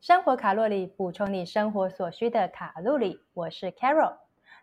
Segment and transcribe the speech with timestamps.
[0.00, 3.18] 生活卡路里补充你生活所需的卡路里。
[3.34, 4.14] 我是 Carol。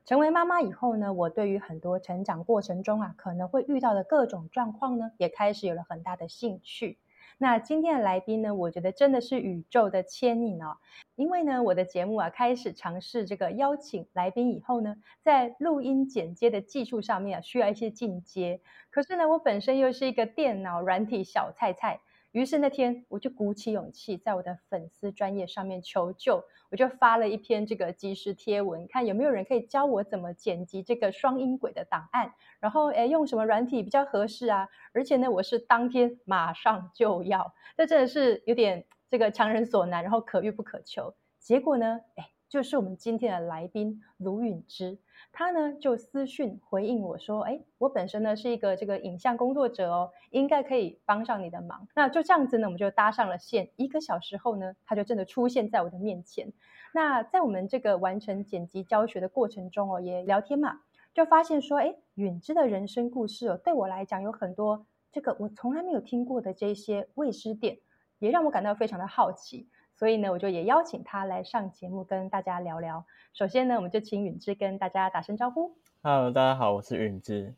[0.06, 6.98] 成为妈妈以后呢，我对于很多成长过程中啊可能会遇到的各种状况呢，也开始有了很大的兴趣。
[7.38, 10.78] 那今天的来宾呢，我觉得真的是宇宙的牵引哦。
[11.18, 18.62] 因为呢，我的节目啊开始尝试这个邀请来宾以后呢，在录音剪接的技术上面啊需要一些进阶。
[18.90, 22.00] 可是呢，我本身又是一个电脑软体小菜菜。
[22.36, 34.68] 于是那天我就鼓起勇气，在我的粉丝专业上面求救，我就发了一篇这个即时贴文，看有没有人可以教我怎么剪辑这个双音轨的档案，然后诶用什么软体比较合适啊？
[34.92, 41.16] 而且呢，我是当天马上就要，这真的是有点这个强人所难，然后可遇不可求。
[41.40, 44.98] 结果呢，哎，就是我们今天的来宾卢允之。
[45.32, 53.70] 他呢就私讯回应我说：“哎，我本身呢是一个这个影像工作者哦，应该可以帮上你的忙。”那就这样子呢，我们就搭上了线。
[53.76, 56.54] 一个小时后呢，他就真的出现在我的面前。
[56.94, 60.80] 那在我们这个完成剪辑教学的过程中哦，也聊天嘛，
[61.14, 67.78] 就发现说：“哎，允之的人生故事哦，对我来讲有很多这个我从来没有听过的这些未知点，
[68.20, 73.06] 也让我感到非常的好奇。”所以呢，我就也邀请他来上节目，跟大家聊聊。
[73.32, 75.74] 首先呢，我们就请允之跟大家打声招呼。
[76.04, 77.56] Hello，大家好，我是允之。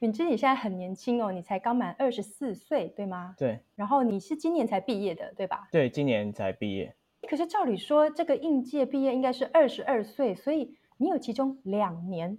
[0.00, 3.36] 允之，你现在很年轻哦，你才刚满二十四岁，对吗？
[3.38, 3.60] 对。
[3.76, 5.68] 然后你是今年才毕业的，对吧？
[5.70, 6.92] 对，今年才毕业。
[7.28, 12.36] 可是照理说，这个应届毕业应该是二十二岁，所以你有其中两年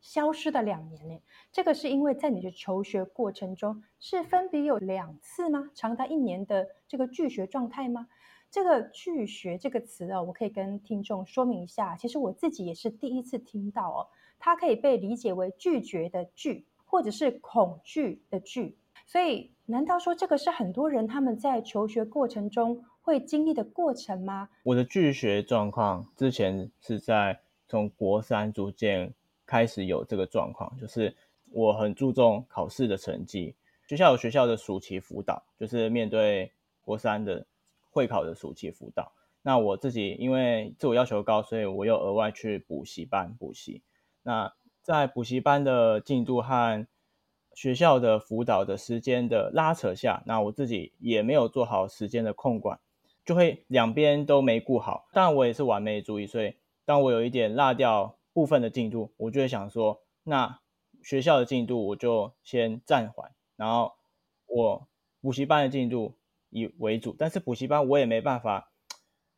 [0.00, 1.20] 消失的两年呢？
[1.52, 5.70] 这个是因为在你的求学过程中是分别有两次吗？
[5.72, 8.08] 长达一年的这个拒学状态吗？
[8.50, 11.94] 这个拒学这个词哦，我可以跟听众说明一下。
[11.96, 14.06] 其实我自己也是第一次听到哦，
[14.38, 18.78] 它可以被理解为拒绝的拒，或者是恐惧的惧。
[19.06, 24.48] 所以，难道说这个是很多人他们在求学过程中会经历的过程吗？
[24.62, 29.12] 我的拒学状况之前是在从国三逐渐
[29.44, 31.14] 开始有这个状况，就是
[31.52, 33.54] 我很注重考试的成绩。
[33.86, 37.44] 学校有学校的暑期辅导，就是面对国三的。
[37.90, 39.12] 会考的暑期辅导，
[39.42, 43.82] 那我自己因为自我要求高，所以我又额外去补习班补习。
[44.22, 46.86] 那在补习班的进度和
[47.54, 52.78] 学校的辅导的时间的拉扯下，那我自己也没有做好时间的控管，
[53.24, 55.08] 就会两边都没顾好。
[55.12, 56.54] 当然我也是完美主义，所以
[56.84, 60.60] 当我有一点落掉部分的进度，我就会想说，那
[61.02, 63.94] 学校的进度我就先暂缓，然后
[64.46, 64.86] 我
[65.20, 66.14] 补习班的进度。
[66.50, 68.72] 以为主，但是补习班我也没办法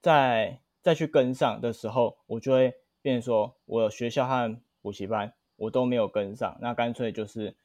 [0.01, 7.57] 再再去跟上的时候，我就会变说，我学校和补习班我都没有跟上，那干脆就是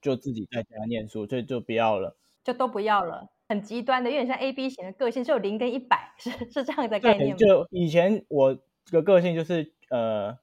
[0.00, 7.36] 就自己在家念书，所以就不要了，就都不要了，很极端的，有点像 A B 型的个性，是有零跟一百，是是这样的概念吗？
[7.36, 10.38] 就以前我这个个性就是呃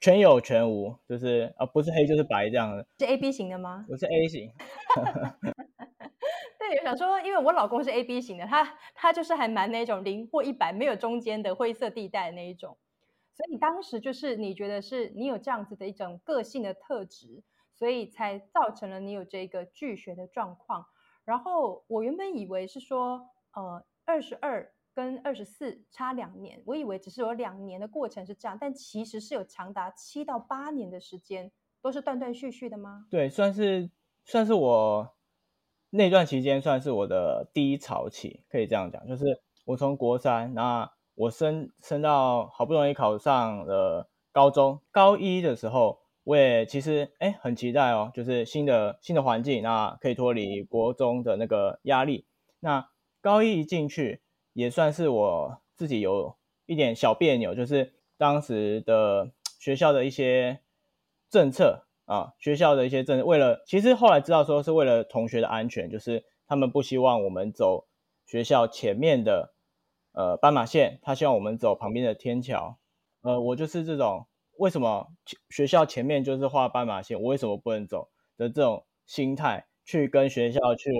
[0.00, 3.86] 全有全无，就是啊不是黑就是白这样的，是 A B 型的吗？
[3.88, 4.50] 我是 A 型。
[6.68, 12.78] 对，想说，因为我老公是 A B 型的，他他就是还蛮那种零或一百，没有中间的灰色地带那一种。
[13.34, 17.42] 所以你当时就是你觉得是你有这样子的一种个性的特质，
[17.74, 20.86] 所以才造成了你有这个拒学的状况。
[21.24, 31.50] 然后我原本以为是说，呃，二十二跟二十四差两年，我以为只是有两年的过程是这样，但其实是有长达七到八年的时间
[31.80, 33.06] 都是断断续续的吗？
[33.10, 33.90] 对，算是
[34.24, 35.14] 算是我。
[35.94, 52.24] 那段期间算是我的低潮期，可以这样讲，就是我从国三，那我升升到好不容易考上了高中，高一的时候，我也其实哎很期待哦，就是新的新的环境，那可以脱离国中的那个压力。
[52.60, 52.88] 那
[53.20, 54.22] 高一一进去，
[54.54, 60.60] 也算是我自己有一点小别扭，就是当时的学校的一些
[61.28, 61.84] 政策。
[62.04, 67.86] 啊，学校的一些政为了，其实后来知道说是为了同学的安全，就是他们不希望我们走
[68.26, 69.54] 学校前面的
[70.12, 72.78] 呃斑马线，他希望我们走旁边的天桥。
[73.22, 74.26] 呃，我就是这种
[74.58, 75.06] 为什么
[75.48, 80.90] 学校前面就是画斑马线，我为什么不能走的这种心态去跟学校去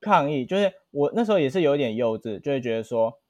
[0.00, 3.20] 抗议，就是我那时候也是有点幼稚，就会觉得说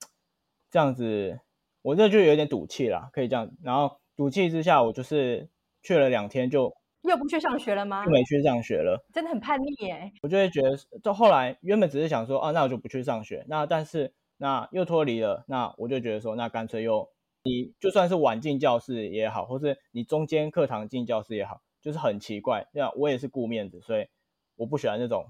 [0.70, 1.40] 这样子，
[1.82, 3.50] 我这就有点赌气啦，可以这样。
[3.64, 5.50] 然后赌气之下，我就是
[5.82, 6.77] 去了两天就。
[7.02, 8.04] 又不去上学了吗？
[8.04, 10.12] 就没去上学了，真的很叛逆耶！
[10.22, 13.44] 我就会觉得，就后来原本只是想说，啊，那我就不去上学。
[13.48, 17.08] 那但是那又脱离了，那我就觉得说，那干脆又
[17.44, 22.66] 你就算是晚进教室也好，或是你中间课堂进教室也好，就是很奇怪。
[22.72, 24.06] 那我也是顾面子，所以
[24.56, 25.24] 我不喜欢那种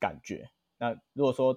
[0.00, 0.48] 感觉。
[0.78, 1.54] 那如果说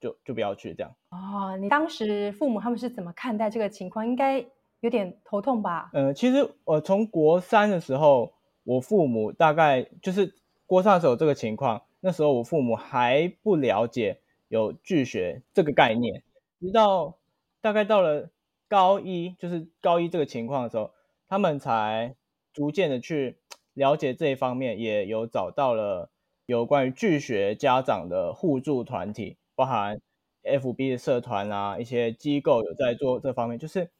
[0.00, 0.94] 就就不要去这样。
[1.10, 4.06] 哦，你当时父母他们是怎么看待这个情况？
[4.06, 4.44] 应该
[4.80, 5.90] 有点头痛吧？
[5.92, 8.32] 呃，其实我从国三的时候，
[8.68, 10.34] 我父母大概就是
[10.66, 16.22] 国三的时候这个情况，那时候我父母还不了解有拒学这个概念，
[16.60, 17.16] 直到
[17.62, 18.28] 大概到了
[18.68, 20.90] 高一，就是高一这个情况的时候，
[21.28, 22.14] 他们才
[22.52, 23.38] 逐渐的去
[23.72, 26.10] 了解这一方面，也有找到了
[26.44, 29.98] 有关于拒学家长的互助团体，包含
[30.42, 33.90] FB 的社团啊，一些机构有在做这方面，就是。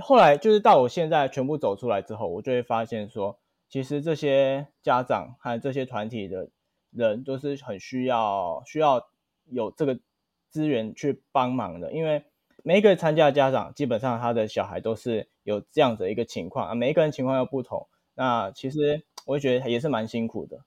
[0.00, 6.50] 后来就是到我现在全部走出来之后，我就会发现说，其实这些家长和这些团体的
[6.90, 9.08] 人都是很需要需要
[9.44, 10.00] 有这个
[10.48, 12.24] 资源去帮忙的，因为
[12.64, 20.60] 每一个参加的家长基本上他的小孩都是有这样的一个情况啊，每一个人情况又不同，那其实我会觉得也是蛮辛苦的。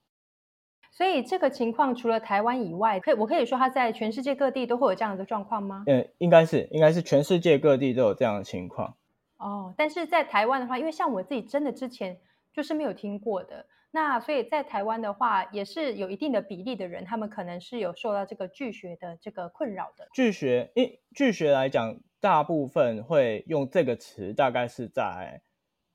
[0.92, 5.84] 所以这个情况除了台湾以外，可以我可以说他在全世界各地都会有这样的状况吗？
[5.88, 8.96] 嗯，应该是应该是全世界各地都有这样的情况。
[9.38, 12.20] 哦，但是在台湾的话，因为像我自己真的之前
[12.54, 20.08] 就是没有听过的，那所以在台湾的话，也是有一定的比例的人，他们可能是有受到这个拒学的这个困扰的。
[20.14, 25.42] 拒学，因拒学来讲，大部分会用这个词，大概是在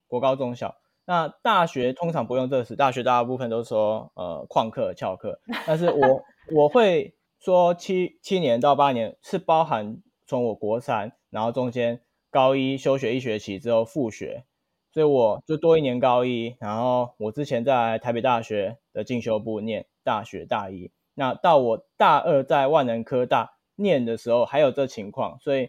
[0.06, 0.76] 国高中小。
[1.04, 6.24] 那大学通常不用这个词，大学大部分都说呃旷课翘课，但是我
[6.56, 12.00] 我会说七七年到八年是包含从我国三，然后中间。
[12.28, 14.44] 高一休学一学期之后复学，
[14.96, 16.56] 所以我就多一年高一。
[16.58, 25.68] 然后我之前在台北大学的进修部念大学大一，那到我大二在万能科大念的时候还有这情况，所以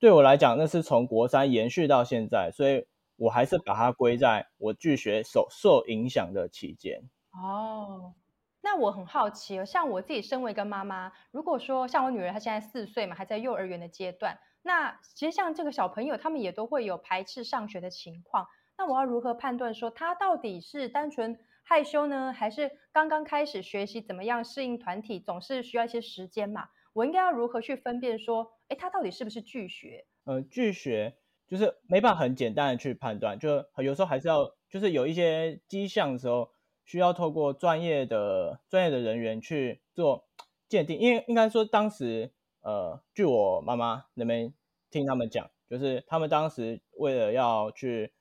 [0.00, 2.84] 对我来讲那是从国三延续到现在，所以
[3.14, 7.08] 我还是把它归在我拒学受受影响的期间。
[7.30, 8.14] 哦，
[8.60, 14.36] 那我很好奇哦，像我自己身为一个妈妈，如果说像我女儿她现在四岁嘛，还在幼儿园的阶段。
[14.62, 18.48] 那其实像这个小朋友，他们也都会有排斥上学的情况。
[18.76, 26.68] 那我要如何判断说他到底是单纯害羞呢，还是刚刚开始学习怎么样适应团体，总是需要一些时间嘛？
[26.92, 30.06] 我应该要如何去分辨说，哎，他到底是不是拒学？
[30.24, 31.16] 呃，拒学
[31.46, 36.50] 就是没办法很简单的去判断，就有时候还是要就是有一些迹象的时候，
[36.84, 40.26] 需要透过专业的专业的人员去做
[40.68, 42.32] 鉴定，因为应该说当时。
[42.66, 44.54] 呃，据我妈妈那边
[44.90, 48.13] 听他们讲，就是他们当时为了要去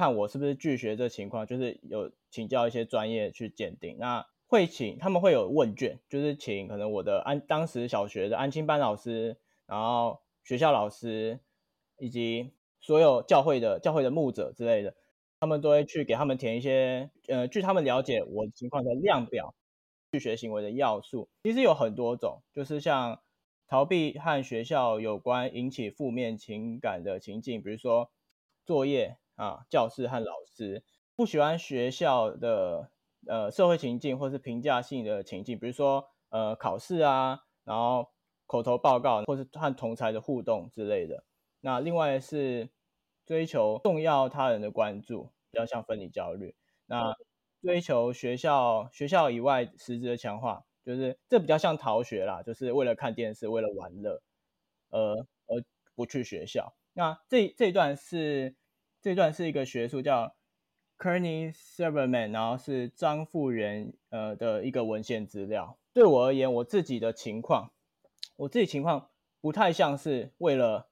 [0.00, 3.98] 看我是不是拒学这情况，就是有请教一些专业去鉴定。
[3.98, 9.36] 那会请他们会有问卷，就是请可能我的安当时小学的安亲班老师，
[9.66, 11.38] 然后学校老师
[11.98, 14.94] 以及所有教会的教会的牧者之类的，
[15.38, 19.54] 他们都会去给他们填一些呃，据他们了解我情况的量表，
[20.12, 23.20] 拒学行为的要素，其实有很多种，就是像。
[23.72, 28.10] 逃避和学校有关引起负面情感的情境，比如说
[28.66, 30.84] 作业啊、教室和老师
[31.16, 32.90] 不喜欢学校的
[33.26, 38.08] 呃社会情境，或是评价性的情境，比如说呃考试啊，然后
[38.46, 41.24] 口头报告，或是和同才的互动之类的。
[41.60, 42.70] 那另外是
[43.24, 46.54] 追求重要他人的关注，比较像分离焦虑。
[46.86, 47.14] 那
[47.62, 50.64] 追求学校学校以外实质的强化。
[50.82, 54.22] 就是这比较像逃学啦，就是为了看电视，为了玩乐，
[54.88, 55.14] 呃，
[55.46, 55.62] 而
[55.94, 56.74] 不去学校。
[56.94, 58.56] 那这这一段是
[59.00, 60.34] 这段是一个学术叫
[60.98, 65.78] Kearney Silverman，然后是张富元呃的一个文献资料。
[65.92, 67.72] 对我而言，我自己的情况，
[68.36, 70.88] 我自己情况不太像是为了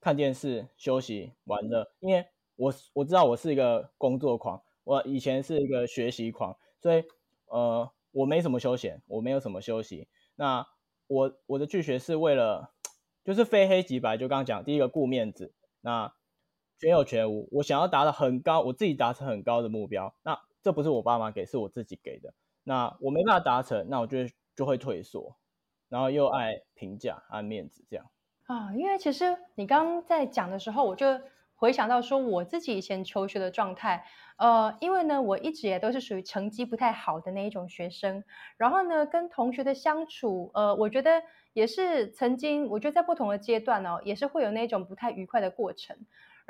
[0.00, 2.26] 看电视、休息、玩乐，因为
[2.56, 7.04] 我我知道我是一个工作狂，我以前是一个学习狂，所以
[7.46, 7.90] 呃。
[8.12, 10.08] 我没什么休闲，我没有什么休息。
[10.34, 10.66] 那
[11.06, 12.72] 我我的拒绝是为了，
[13.22, 14.16] 就是非黑即白。
[14.16, 16.12] 就刚刚讲，第一个顾面子，那
[16.80, 17.48] 全有全无。
[17.52, 20.12] 我想要达到很高，我自己达成很高的目标。
[20.24, 22.34] 那这不是我爸妈给，是我自己给的。
[22.64, 24.18] 那我没办法达成，那我就
[24.56, 25.36] 就会退缩，
[25.88, 28.06] 然后又爱评价、爱面子这样。
[28.46, 31.20] 啊，因为其实你刚刚在讲的时候，我就。
[31.60, 34.06] 回想到说我自己以前求学的状态，
[34.38, 38.24] 呃，因为呢，我一直也都是属于成绩不太好的那一种学生，
[38.56, 41.22] 然后呢，跟同学的相处，呃，我觉得
[41.52, 45.98] 也是曾经，我觉得在不同的阶段呢，也是会有那种不太愉快的过程。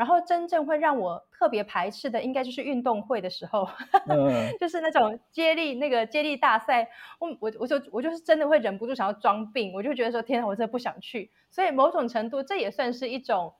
[0.00, 3.68] 然后真正会让我特别排斥的，应该就是运动会的时候，
[4.58, 6.88] 就是那种接力那个接力大赛，
[7.18, 11.30] 我我我就我就是真的会忍不住想要装病，我就觉得说，天啊，我真的不想去。
[11.50, 13.52] 所以某种程度，这也算是一种。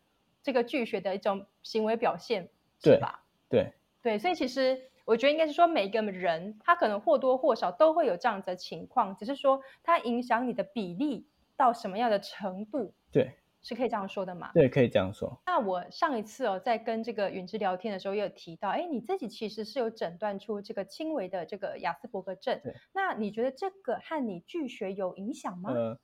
[0.42, 2.48] 这个拒绝的一种行为表现，
[2.82, 3.22] 是吧？
[3.50, 11.28] 对对，所以其实我觉得应该是说，每一个人他可能或多或少都会有这样子的情况，只是说它影响你的比例
[11.58, 12.94] 到什么样的程度？
[13.12, 14.50] 对，是可以这样说的吗？
[14.54, 15.40] 对，可以这样说。
[15.46, 22.60] 那我上一次哦，在跟这个允之聊天的时候，也有提到，哎，你自己其实是有诊断出这个轻微的这个雅斯伯格症。
[22.62, 22.74] 对。
[22.92, 25.72] 那你觉得这个和你拒学有影响吗？
[25.72, 25.98] 呃，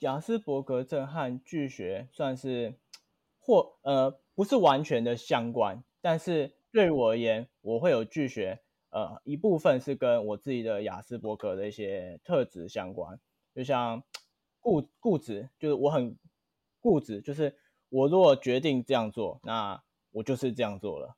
[0.00, 2.74] 雅斯伯格症和拒学算是
[3.38, 8.60] 或呃不是完全的相关，但是对于我而言，我会有拒学。
[8.90, 13.18] 呃，一部分是跟我自己的雅斯伯格的一些特质相关，
[13.52, 14.00] 就像
[14.60, 16.16] 固固执，就是我很
[16.84, 17.56] 固执，就是
[17.88, 21.16] 我如果决定这样做，那我就是这样做了。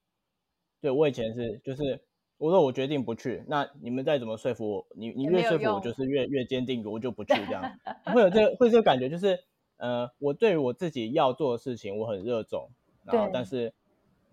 [0.81, 2.05] 对我以前是，就是
[2.39, 7.79] 我说我决定不去，那你们再怎么说服我，你你越说服我，就是越 越坚定，我就不去这样。
[8.15, 9.39] 会有这会这个感觉，就是
[9.79, 12.71] 呃，我对于我自己要做的事情，我很热衷，
[13.03, 13.75] 然后但是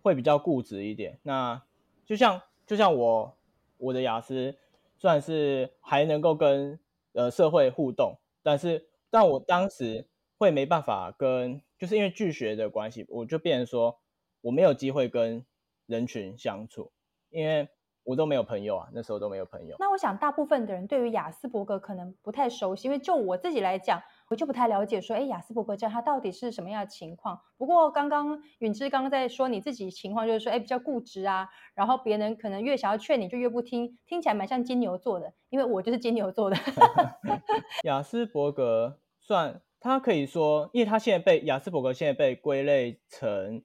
[0.04, 1.20] 会比较固执一点。
[1.24, 1.62] 那
[2.06, 2.40] 就像。
[2.66, 3.38] 就像我，
[3.78, 4.56] 我的雅思
[4.98, 6.80] 算是还能够跟
[7.12, 10.08] 呃社会互动，但是但我当时
[10.44, 13.98] 会没办法跟，就是因为拒学的关系，我就变成说
[14.42, 15.46] 我没有机会跟
[15.88, 16.92] 人群相处，
[17.30, 17.70] 因为
[18.04, 19.78] 我都没有朋友啊，那时候都没有朋友。
[19.80, 24.02] 那我想大部分的人对于雅斯伯格可能不太熟悉，因为就我自己来讲。
[24.30, 27.40] 我就不太了解，说，哎，雅斯伯格症它到底是什么样的情况？
[27.56, 36.56] 不过刚刚允之刚刚在说你自己情况，就是说，哎，比较固执啊，然后别人可能越想要劝你就越不听，听起来蛮像金牛座的，因为我就是金牛座的。
[37.84, 43.64] 雅斯伯格算，它可以说，因为它现在被雅斯伯格现在被归类成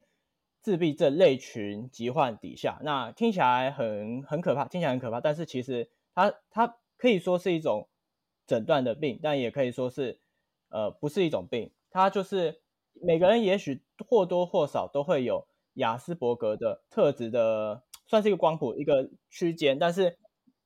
[0.61, 7.89] 自闭症类群疾患底下，那听起来很很可怕，听起来很可怕，但是其实它它可以说是一种
[8.47, 10.21] 诊断的病，但也可以说是。
[10.71, 12.61] 呃，不是一种病，它就是
[12.93, 20.19] 每个人也许或多或少都会有雅斯伯格的特质的，算是一个光谱一个区间，但是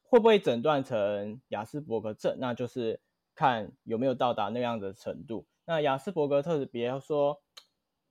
[0.03, 3.01] 会不会诊断成雅斯伯格症，那就是
[3.35, 5.47] 看有没有到达那样的程度。
[5.65, 7.41] 那雅斯伯格特质，比如说，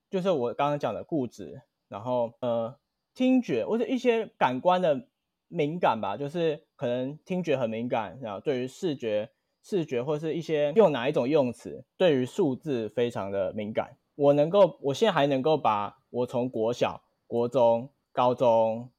[0.10, 2.78] 就是我刚刚讲的固执，然后呃，
[3.14, 5.08] 听觉或者一些感官的
[5.48, 9.32] 敏感吧，就是可能听觉很敏感，然后对于视觉。
[9.64, 13.96] 视觉或是一些用哪一种用词，对于数字非常的敏感。
[14.16, 18.90] 我能够，我现在还能够把我从国小、国中、高中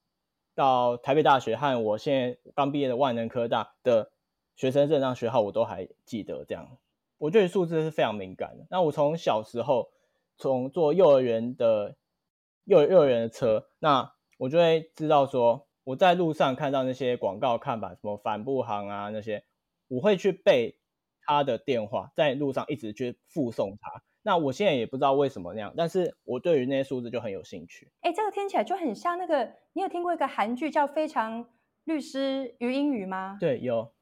[0.54, 4.11] 到台北大学和我现在刚毕业的万能科大的
[4.62, 6.44] 学生证上学号，我都还记得。
[6.44, 6.78] 这样，
[7.18, 8.64] 我对数字是非常敏感的。
[8.70, 9.90] 那我从小时候，
[10.36, 11.96] 从坐幼儿园的
[12.62, 19.42] 幼幼儿园的车，那我就会知道说，我在路上看到那些广告看板，什么帆布行啊那些。
[19.88, 20.78] 我会去背
[21.26, 24.04] 他的电话，在路上一直去附送他。
[24.22, 27.90] 那我现在也不知道为什么那样，但是我对于那些数字就很有兴趣。
[28.02, 31.48] 哎，这个听起来就很像那个，你有听过一个韩剧叫《非常
[31.82, 33.38] 律师于英语》吗？
[33.40, 33.92] 对，有。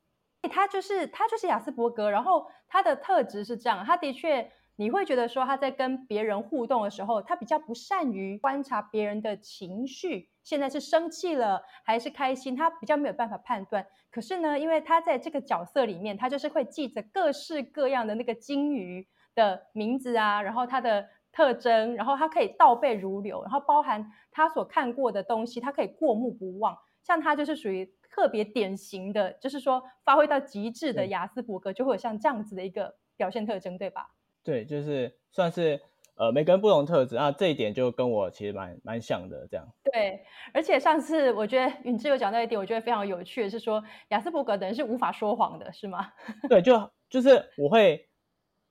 [0.48, 4.50] 他就是他就是雅斯伯格，然后他的特质是这样，他的确。
[4.76, 13.86] 你会觉得说他在跟别人互动的时候，他比较不善于观察别人的情绪，现在是生气了还是开心，他比较没有办法判断。
[14.10, 26.74] 可是呢，因为他在这个角色里面，他就是会记着各式各样的那个金鱼的名字啊，然后它的特征，然后他可以倒背如流，然后包含他所看过的东西，他可以过目不忘。
[27.02, 34.10] 像他就是属于特别典型的，就是说发挥到极致的雅斯伯格，就会有像这样子的一个表现特征，对吧？
[34.42, 35.80] 对，就是算是
[36.16, 39.66] 呃每个人不同特质啊，这一点就跟我其实蛮蛮像的这样。
[39.84, 46.12] 对，而且上次我觉得允志有讲到一点，我觉得非常有趣的是说，雅斯伯格等人是无法说谎的，是吗？
[46.48, 48.08] 对，就就是我会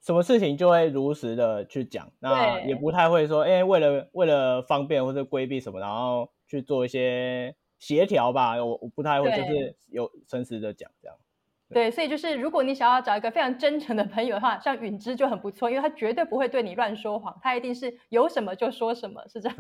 [0.02, 11.18] 什么事情就会如实的去讲，那也不太会说，哎，为了为了方便或者规避什么，然后去做一些协调吧，我我不太会，就是有诚实的讲这样。
[11.72, 19.58] 对，所以就是如果你想要找一个非常真诚的朋友的话，像允之就很不错，因为他绝对不会对你乱说谎，他一定是有什么就说什么，是这样。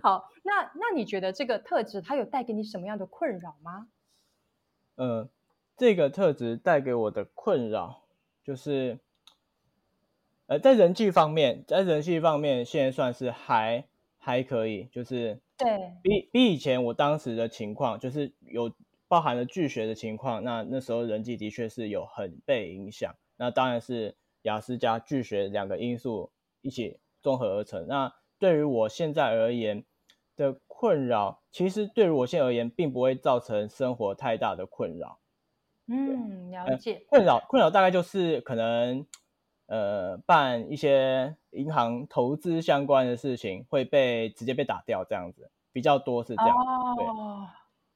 [0.00, 3.88] 好，那那你觉得这个特质它有带给你什么样的困扰吗？
[4.94, 5.28] 嗯，
[5.76, 8.04] 这个特质带给我的困扰
[8.44, 9.00] 就是，
[10.46, 13.86] 呃，在人际方面，在人际方面现在算是还
[14.18, 18.72] 还可以，就是对比比以前我当时的情况就是有。
[19.10, 23.12] 包含了拒学的情况，那那时候人际的确是有很被影响。
[23.36, 27.88] 那当然是雅思加拒学两个因素一起综合而成。
[27.88, 29.84] 那对于我现在而言
[30.36, 35.18] 的困扰，其实对于我现在而言，并不会造成生活太大的困扰。
[35.88, 37.04] 嗯，了解。
[37.08, 39.04] 困扰困扰大概就是可能
[39.70, 46.54] 呃办一些银行投资相关的事情会被直接被打掉这样子，比较多是这样。
[46.54, 47.48] 哦。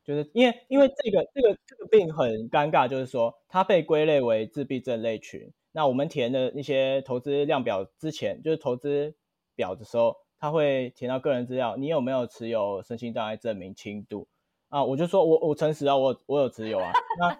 [0.04, 9.14] 就是因为因为这个这个这个病很尴尬，就是说它被归类为自闭症类群，那我们填的那些投资量表之前，就是投资
[9.56, 14.28] 表的时候，他会填到个人资料，你有没有持有身心障碍证明轻度
[14.68, 14.84] 啊？
[14.84, 16.92] 我就说我我诚实啊，我我有持有啊。
[17.18, 17.30] 那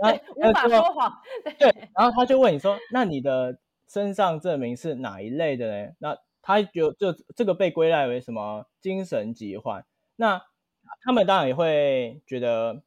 [0.00, 1.12] 那无法说谎。
[1.58, 3.58] 对，然后他就问你说，那你的
[3.88, 5.92] 身上证明是哪一类的呢？
[5.98, 9.84] 那他就就这个被归类为什么精神疾患？
[10.16, 10.42] 那
[11.02, 12.82] 他们当然也会觉得。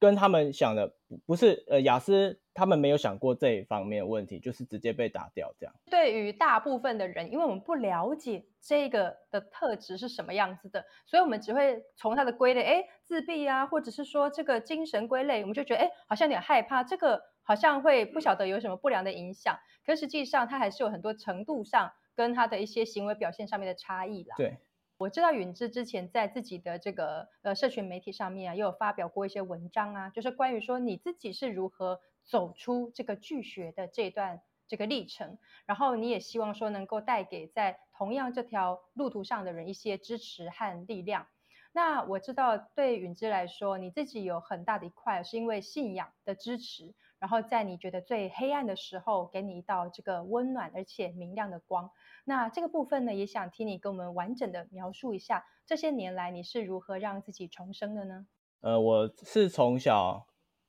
[0.00, 0.94] 跟他们想的
[1.26, 5.74] 不是，呃，雅思他们没有想过这一方面问题，就是直接被打掉这样。
[5.90, 19.54] 对于大部分的人，因为我们不了解这个的特质是什么样子的，所以我们只会从他的归类，哎，自闭啊，或者是说这个精神归类，我们就觉得，哎，好像有点害怕，这个好像会不晓得有什么不良的影响。
[19.84, 24.34] 可实际上，它还是有很多程度上跟他的一些行为表现上面的差异啦。
[24.38, 24.56] 对。
[25.00, 41.26] 我知道允之之前在自己的这个呃社群媒体上面啊，也有发表过一些文章啊，就是关于说你自己是如何走出这个拒学的这段这个历程，然后你也希望说能够带给在同样这条路途上的人一些支持和力量。
[41.72, 46.94] 那我知道对允之来说，你自己有很大的一块是因为信仰的支持。
[47.20, 51.90] 然后在你觉得最黑暗的时候，给你一道这个温暖而且明亮的光。
[52.24, 58.26] 那这个部分呢，也想听你跟我们完整的描述一下，这些年来你是如何让自己重生的呢？
[58.62, 60.26] 呃，我是从小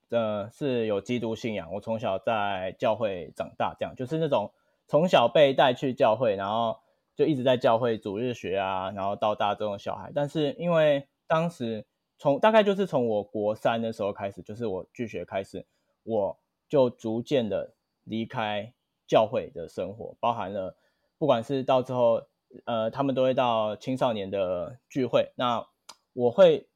[0.09, 4.51] 呃是有基督信仰，我从小在教会长大，这样就是那种
[4.87, 6.81] 从小被带去教会，然后
[7.15, 10.11] 就一直在教会主日学啊，然后到大这种小孩。
[10.13, 11.85] 但是因为当时
[12.17, 15.65] 从大概就是从我国三的时候开始，就是我拒学开始，
[16.03, 16.40] 我。
[16.71, 17.73] 就逐渐的
[18.05, 18.71] 离开
[19.05, 20.77] 教会的生活，包含了
[21.17, 22.23] 不管是到之后，
[22.63, 25.67] 呃，他们都会到青少年的聚会，那
[26.13, 26.69] 我会，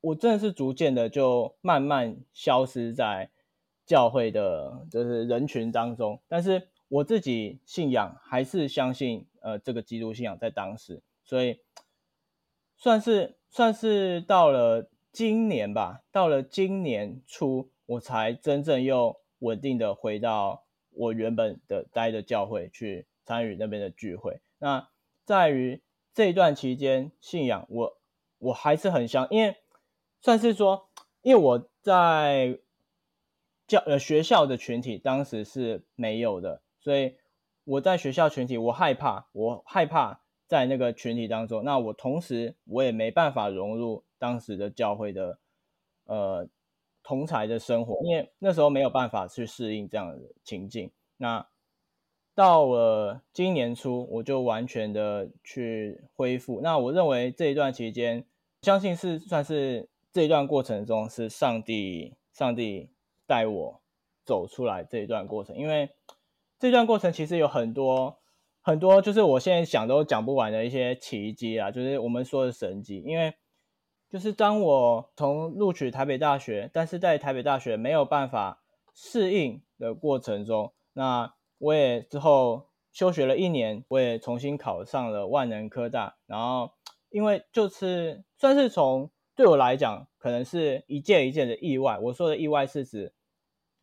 [0.00, 3.28] 我真的是逐渐的就慢慢消失在
[3.84, 6.18] 教会的，就是人群当中。
[6.28, 11.60] 但是我自己信仰还是相信，呃，这个基督信仰在当时，所以
[12.74, 19.20] 算是算是到了今年吧，到了今年初，我才真正又。
[19.46, 24.40] 稳定的回到我原本的待的教会去参与那边的聚会。
[24.58, 24.88] 那
[25.24, 25.80] 在于
[26.12, 27.98] 这一段期间，信仰我
[28.38, 29.56] 我还是很相，因为
[30.20, 30.88] 算是说，
[31.22, 32.58] 因为我在
[33.68, 37.14] 教呃学校的群体当时是没有的，所以
[37.64, 41.62] 我在学校群体我害怕，我害怕在那个群体当中。
[41.62, 45.38] 那我同时我也没办法融入当时的教会的
[46.04, 46.48] 呃。
[47.06, 50.90] 同才的生活，因为那时候没有办法去适应这样的情境。
[51.18, 51.46] 那
[52.34, 56.60] 到了今年初，我就完全的去恢复。
[56.60, 58.26] 那我认为这一段期间，
[58.60, 62.90] 相信是算是这一段过程中是上帝，上帝
[63.24, 63.80] 带我
[64.24, 65.56] 走出来这一段过程。
[65.56, 65.90] 因为
[66.58, 68.18] 这段过程其实有很多
[68.60, 73.32] 很多，就是我现在想都讲不完的一些奇迹啊，就是我们说的神迹，因为。
[74.08, 78.62] 就是当我从录取台北大学，但是在台北大学没有办法
[78.94, 86.16] 适应的过程中，那我也之后休学了一年，我也重新考上了万能科大。
[86.26, 86.70] 然后，
[87.10, 91.98] 因为就是算是从对我来讲，可能是一件一件的意外。
[91.98, 93.12] 我说的意外是指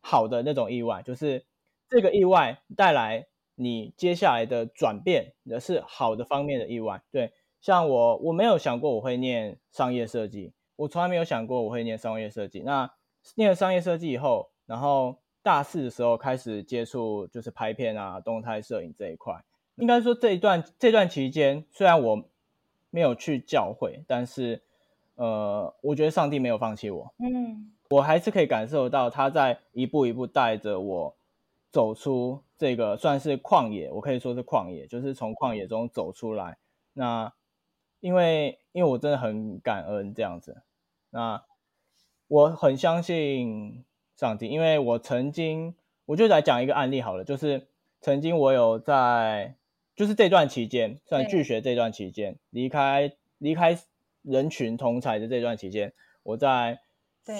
[0.00, 1.44] 好的那种意外，就是
[1.88, 7.02] 这个意外带来你接下来的转变，也是好的方面的意外。
[7.12, 7.32] 对。
[7.64, 12.60] 像我，我没有想过我会念商业设计，我从来没有想过我会念商业设计。
[12.60, 12.92] 那
[13.36, 19.42] 念了商业设计以后，然后大四的时候开始接触就是拍片啊、动态摄影这一块。
[19.76, 22.22] 应该说这一段这段期间，虽然我
[22.90, 24.60] 没有去教会，但是
[25.14, 27.14] 呃，我觉得上帝没有放弃我。
[27.16, 31.16] 嗯，我还是可以感受到他在一步一步带着我
[31.70, 36.58] 走出这个算是旷野，我可以说是旷野，就是从旷野中走出来。
[36.92, 37.32] 那
[38.04, 40.60] 因为，因为我真的很感恩这样子，
[41.08, 41.42] 那
[42.28, 43.82] 我很相信
[44.14, 47.66] 上帝，因为我曾经，我就来讲一个案例好了，就是
[48.02, 49.56] 曾经我有在，
[49.96, 53.78] 就是这段期间，算拒学这段期间，离开离开
[54.20, 56.80] 人群同才的这段期间，我在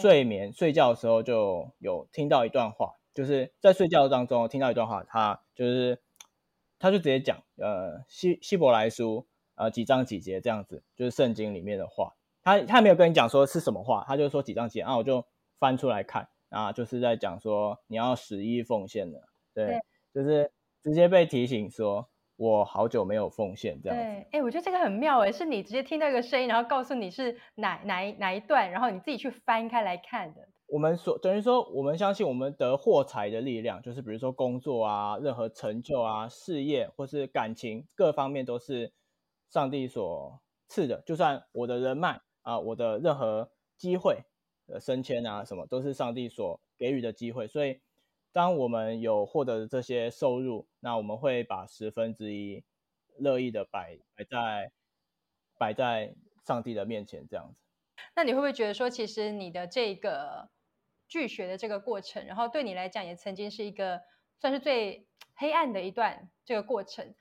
[0.01, 6.01] 睡眠睡觉的时候就有听到一段话，就是在睡觉当中听到一段话，他就是
[6.79, 9.27] 他就直接讲，呃，希希伯来书。
[9.57, 15.25] 呃，几章几节这样子，就是圣经里面的话，他他没有跟你讲说是什么话，他就说几章几节啊，我就
[15.59, 19.21] 翻出来看啊，就是在讲说你要十一奉献的，
[19.55, 19.81] 对，
[20.13, 20.51] 就是
[20.83, 24.27] 直接被提醒说，我好久没有奉献这样子。
[24.33, 30.49] 哎，我觉得这个很妙哎，是你直接听到一个声音，然后告诉你是哪哪一哪一段，然后你自己去翻开来看的。
[30.67, 38.93] 我们所等于说，我们相信我们得获财的力量，就是比如说工作啊、任何成就啊、事业或是感情各方面都是
[39.49, 41.03] 上帝所赐的。
[41.07, 44.25] 就算我的人脉啊，我的任何机会、
[44.67, 47.47] 呃升迁啊什么，都是上帝所给予的机会。
[47.47, 47.81] 所以，
[48.33, 52.65] 当我们有获得这些收入，那我们会把十分之一
[53.19, 54.73] 乐意的摆摆在
[55.59, 57.61] 摆在上帝的面前，这样子。
[58.15, 60.51] 那你会不会觉得说，其实你的这个？
[61.07, 64.01] 拒绝的这个过程，然后对你来讲也曾经是一个
[64.41, 67.15] 算是最黑暗的一段这个过程，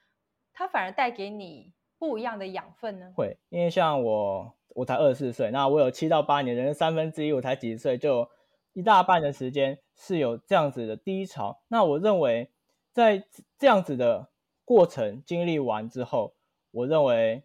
[0.54, 3.14] 它反而带给你不一样的养分呢？
[3.16, 8.30] 会，因为像我，我才二十四岁，那我有七到八年，人生三分之一，我才几岁，就
[8.74, 11.62] 一大半的时间是有这样子的低潮。
[11.70, 12.52] 那我认为，
[12.92, 13.26] 在
[13.58, 14.30] 这样子的
[14.66, 16.36] 过程经历完之后，
[16.72, 17.44] 我认为，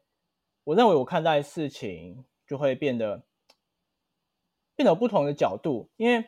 [0.65, 3.23] 我认为我看待事情就会变得
[4.75, 6.25] 变得有不同的角度，因为。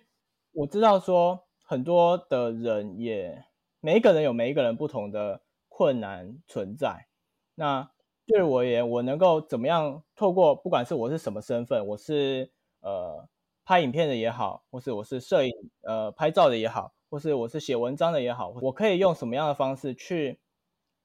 [0.52, 3.44] 我知道说很多的人也
[3.78, 7.06] 每一个人有每一个人不同的困难存在。
[7.54, 7.88] 那
[8.30, 13.28] 对我而言，我能够怎么样透过不管是我是什么身份，我是呃
[13.64, 20.38] 拍影片的也好，或是我是摄影呃拍照的也好，或是我是写文章的也好，我可以用什么样的方式去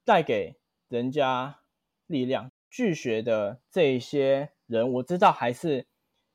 [0.04, 0.58] 带给
[0.88, 1.60] 人家
[2.06, 2.52] 力量？
[2.70, 5.88] 拒绝的这一些人，我知道还是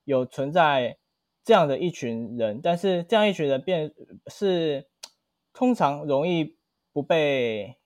[0.04, 0.98] 有存在。
[1.42, 3.92] 这样的一群人，但是这样一群人变
[4.26, 4.86] 是
[5.54, 6.58] 通常容易
[6.92, 7.78] 不被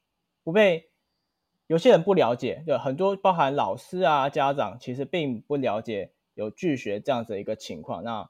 [0.43, 0.91] 不被
[1.67, 8.05] 有些人不了解，就很多包含老师啊、家长，其实并不了解有拒学这样子一个情况。
[8.05, 8.29] 那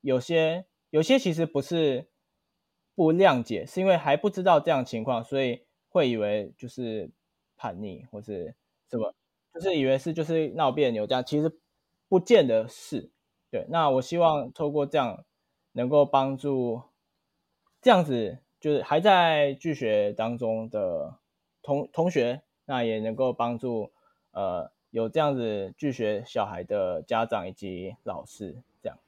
[0.00, 2.08] 有些有些其实不是
[2.94, 7.10] 不谅解，是因为还不知道这样情况，所以会以为就是
[7.56, 8.54] 叛逆或是
[8.88, 9.14] 什么，
[9.54, 11.60] 就是以为是就是闹别扭这样，其实
[12.08, 13.10] 不见得是。
[13.50, 15.24] 对，那我希望透过这样，
[15.72, 16.82] 能够帮助
[17.80, 21.18] 这样子就是还在拒学当中的
[21.62, 23.90] 同同学，那也能够帮助
[24.32, 28.54] 呃有这样子拒学小孩的家长以及老师。
[28.82, 28.98] 这样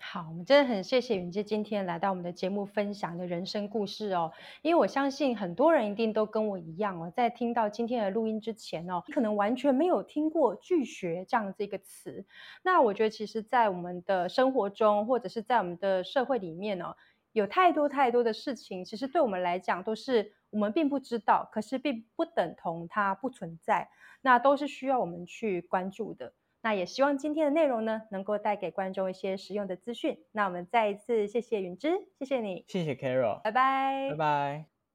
[0.00, 4.32] 好，我们真的很谢谢云芝今天来到我们的节目分享的人生故事哦。
[4.62, 12.24] 因为我相信很多人一定都跟我一样哦，在听到今天的录音之前哦，可能完全没有听过拒学这样子一个词。
[12.62, 16.94] 那我觉得，其实，在我们的生活中，或者是在我们的社会里面哦，
[17.38, 23.88] 有太多太多的事情，其实对我们来讲，都是我们并不知道，可是并不等同它不存在，
[24.22, 26.32] 那都是需要我们去关注的。
[26.60, 30.18] 那也希望今天的内容呢，能够带给观众一些实用的资讯。
[30.32, 34.77] 那我们再一次谢谢云芝，谢谢你，谢谢 Carol，拜拜，拜拜。